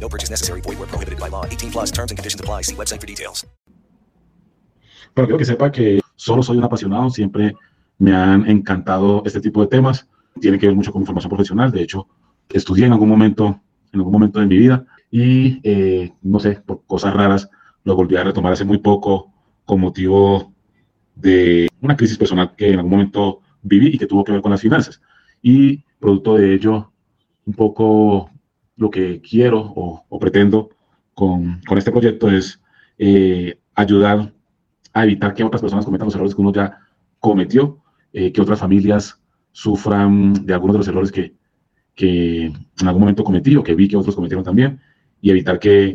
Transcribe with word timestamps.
No 0.00 0.08
purchase 0.08 0.30
necessary. 0.30 0.60
Void 0.60 0.78
where 0.78 0.86
prohibited 0.86 1.18
by 1.18 1.28
law. 1.28 1.44
18 1.46 1.70
plus 1.70 1.90
terms 1.90 2.10
and 2.10 2.18
conditions 2.18 2.40
apply. 2.40 2.62
See 2.62 2.76
website 2.76 3.00
for 3.00 3.06
details. 3.06 3.46
Pero 5.14 5.26
quiero 5.26 5.38
que 5.38 5.44
sepa 5.44 5.70
que 5.70 6.00
solo 6.16 6.42
soy 6.42 6.58
un 6.58 6.64
apasionado. 6.64 7.10
Siempre 7.10 7.54
me 7.98 8.14
han 8.14 8.48
encantado 8.48 9.22
este 9.24 9.40
tipo 9.40 9.60
de 9.60 9.68
temas. 9.68 10.08
Tiene 10.40 10.58
que 10.58 10.66
ver 10.66 10.74
mucho 10.74 10.92
con 10.92 11.02
mi 11.02 11.06
formación 11.06 11.30
profesional. 11.30 11.70
De 11.70 11.82
hecho, 11.82 12.08
estudié 12.48 12.86
en 12.86 12.92
algún 12.92 13.08
momento, 13.08 13.60
en 13.92 14.00
algún 14.00 14.12
momento 14.12 14.40
de 14.40 14.46
mi 14.46 14.56
vida 14.56 14.84
y 15.10 15.60
eh, 15.62 16.12
no 16.22 16.40
sé, 16.40 16.60
por 16.66 16.84
cosas 16.86 17.14
raras, 17.14 17.48
lo 17.84 17.94
volví 17.94 18.16
a 18.16 18.24
retomar 18.24 18.52
hace 18.52 18.64
muy 18.64 18.78
poco 18.78 19.32
con 19.64 19.80
motivo 19.80 20.52
de 21.14 21.68
una 21.80 21.96
crisis 21.96 22.18
personal 22.18 22.56
que 22.56 22.70
en 22.70 22.78
algún 22.78 22.90
momento 22.90 23.40
viví 23.62 23.90
y 23.94 23.98
que 23.98 24.06
tuvo 24.06 24.24
que 24.24 24.32
ver 24.32 24.42
con 24.42 24.50
las 24.50 24.60
finanzas. 24.60 25.00
Y 25.40 25.84
producto 26.00 26.34
de 26.34 26.54
ello, 26.54 26.90
un 27.46 27.54
poco 27.54 28.30
lo 28.76 28.90
que 28.90 29.20
quiero 29.20 29.60
o, 29.60 30.18
pretendo 30.18 30.70
con, 31.14 31.60
este 31.76 31.92
proyecto 31.92 32.30
es 32.30 32.60
eh, 32.98 33.58
ayudar 33.74 34.32
a 34.92 35.04
evitar 35.04 35.34
que 35.34 35.44
otras 35.44 35.60
personas 35.60 35.84
cometan 35.84 36.06
los 36.06 36.14
errores 36.14 36.34
que 36.34 36.40
uno 36.40 36.52
ya 36.52 36.78
cometió, 37.18 37.82
eh, 38.12 38.32
que 38.32 38.40
otras 38.40 38.58
familias 38.58 39.20
sufran 39.52 40.46
de 40.46 40.54
algunos 40.54 40.74
de 40.74 40.78
los 40.78 40.88
errores 40.88 41.12
que, 41.12 41.34
en 41.96 42.88
algún 42.88 43.02
momento 43.02 43.22
cometí 43.22 43.54
o 43.56 43.62
que 43.62 43.74
vi 43.74 43.88
que 43.88 43.96
otros 43.96 44.16
cometieron 44.16 44.44
también, 44.44 44.80
y 45.20 45.30
evitar 45.30 45.58
que 45.58 45.94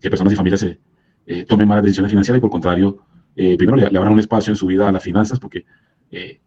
personas 0.00 0.32
y 0.32 0.36
familias 0.36 0.60
se, 0.60 0.78
eh, 1.26 1.44
tomen 1.44 1.68
malas 1.68 1.84
decisiones 1.84 2.10
financieras 2.10 2.38
y 2.38 2.40
por 2.42 2.50
contrario, 2.50 2.98
primero 3.34 3.76
le, 3.76 3.88
le, 3.88 3.98
abran 3.98 4.12
un 4.12 4.20
espacio 4.20 4.52
en 4.52 4.56
su 4.56 4.66
vida 4.66 4.88
a 4.88 4.92
las 4.92 5.02
finanzas, 5.02 5.40
porque 5.40 5.64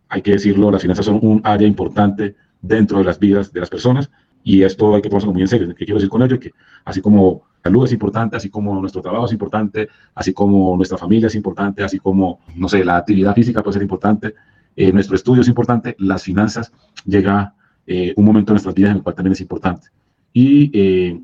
hay 0.09 0.21
que 0.21 0.31
decirlo, 0.31 0.69
las 0.69 0.83
finanzas 0.83 1.05
son 1.05 1.19
un 1.23 1.41
área 1.43 1.67
importante 1.67 2.35
dentro 2.61 2.99
de 2.99 3.03
las 3.03 3.17
vidas 3.19 3.51
de 3.51 3.59
las 3.59 3.69
personas 3.69 4.11
y 4.45 4.61
esto 4.61 4.93
hay 4.93 5.01
que 5.01 5.09
tomarlo 5.09 5.33
muy 5.33 5.41
en 5.41 5.47
serio. 5.47 5.67
¿Qué 5.69 5.85
quiero 5.85 5.95
decir 5.95 6.07
con 6.07 6.21
ello? 6.21 6.39
Que 6.39 6.51
así 6.85 7.01
como 7.01 7.45
salud 7.63 7.83
es 7.83 7.91
importante, 7.93 8.37
así 8.37 8.51
como 8.51 8.79
nuestro 8.79 9.01
trabajo 9.01 9.25
es 9.25 9.31
importante, 9.31 9.89
así 10.13 10.33
como 10.33 10.77
nuestra 10.77 10.99
familia 10.99 11.27
es 11.27 11.35
importante, 11.35 11.83
así 11.83 11.97
como, 11.97 12.39
no 12.55 12.69
sé, 12.69 12.85
la 12.85 12.97
actividad 12.97 13.33
física 13.33 13.63
puede 13.63 13.73
ser 13.73 13.81
importante, 13.81 14.35
eh, 14.75 14.93
nuestro 14.93 15.15
estudio 15.15 15.41
es 15.41 15.47
importante, 15.47 15.95
las 15.97 16.21
finanzas 16.21 16.71
llega 17.05 17.55
eh, 17.87 18.13
un 18.17 18.23
momento 18.23 18.51
en 18.51 18.53
nuestras 18.53 18.75
vidas 18.75 18.91
en 18.91 18.97
el 18.97 19.03
cual 19.03 19.15
también 19.15 19.31
es 19.31 19.41
importante. 19.41 19.87
Y 20.31 20.69
eh, 20.79 21.19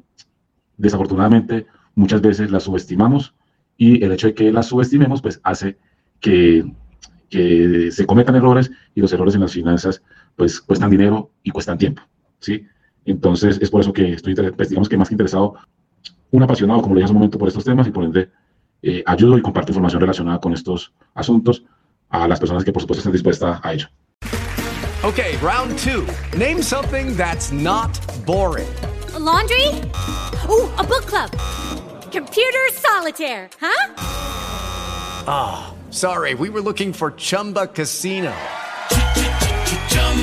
desafortunadamente 0.78 1.68
muchas 1.94 2.22
veces 2.22 2.50
las 2.50 2.64
subestimamos 2.64 3.36
y 3.78 4.04
el 4.04 4.14
hecho 4.14 4.28
de 4.28 4.34
que 4.34 4.52
las 4.52 4.66
subestimemos 4.66 5.22
pues 5.22 5.40
hace 5.44 5.78
que, 6.20 6.66
que 7.30 7.92
se 7.92 8.08
cometan 8.08 8.36
errores 8.36 8.72
y 8.96 9.02
los 9.02 9.14
errores 9.14 9.36
en 9.36 9.42
las 9.42 9.54
finanzas 9.54 10.02
pues 10.36 10.60
cuestan 10.60 10.90
dinero 10.90 11.30
y 11.44 11.52
cuestan 11.52 11.78
tiempo, 11.78 12.02
¿sí? 12.40 12.66
Entonces, 13.06 13.60
es 13.62 13.70
por 13.70 13.82
eso 13.82 13.94
que 13.94 14.14
estoy, 14.14 14.36
pues, 14.36 14.70
digamos 14.70 14.90
que 14.90 14.98
más 14.98 15.10
que 15.10 15.16
interesado, 15.16 15.56
un 16.32 16.44
apasionado, 16.44 16.82
como 16.82 16.96
le 16.96 17.00
dije 17.00 17.06
hace 17.06 17.14
un 17.14 17.20
momento, 17.20 17.38
por 17.38 17.48
estos 17.48 17.64
temas 17.64 17.88
y 17.88 17.92
por 17.92 18.04
ende 18.04 18.30
eh, 18.82 19.04
ayudo 19.06 19.38
y 19.38 19.42
comparto 19.42 19.72
información 19.72 20.02
relacionada 20.02 20.40
con 20.40 20.54
estos 20.54 20.94
asuntos 21.14 21.64
a 22.10 22.28
las 22.28 22.40
personas 22.40 22.64
que, 22.64 22.72
por 22.72 22.82
supuesto, 22.82 23.00
estén 23.00 23.12
dispuestas 23.14 23.60
a 23.64 23.74
ello. 23.74 23.88
Okay, 25.04 25.36
round 25.38 25.78
two. 25.80 26.06
Name 26.38 26.62
something 26.62 27.18
that's 27.18 27.52
not 27.52 27.90
boring. 28.26 28.70
A 29.16 29.20
laundry? 29.20 29.68
Ooh, 30.48 30.70
a 30.78 30.84
book 30.84 31.06
club. 31.08 31.32
Computer 32.12 32.70
solitaire, 32.74 33.50
huh? 33.60 33.94
Ah, 35.28 35.74
oh, 35.74 35.92
sorry, 35.92 36.36
we 36.36 36.50
were 36.50 36.62
looking 36.62 36.94
for 36.94 37.12
Chumba 37.12 37.68
Casino. 37.68 38.34